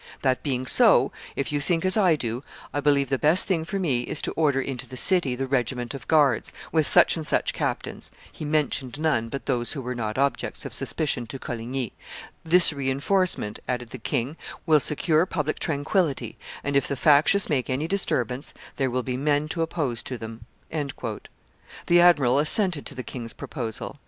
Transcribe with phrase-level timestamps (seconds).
[0.23, 2.41] That being so, if you think as I do,
[2.73, 5.93] I believe the best thing for me is to order into the city the regiment
[5.93, 10.17] of guards, with such and such captains (he mentioned none but those who were not
[10.17, 11.93] objects of suspicion to Coligny);
[12.43, 17.69] this re enforcement," added the king, "will secure public tranquillity, and, if the factious make
[17.69, 23.03] any disturbance, there will be men to oppose to them." The admiral assented to the
[23.03, 23.99] king's proposal.